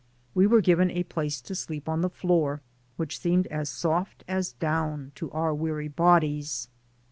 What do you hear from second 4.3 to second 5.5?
down to